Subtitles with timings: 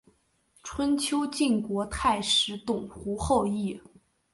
[0.63, 3.79] 春秋晋国太史董狐后裔。